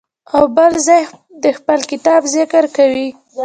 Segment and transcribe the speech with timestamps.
[0.35, 1.03] او بل ځای
[1.43, 3.07] د خپل کتاب ذکر کوي.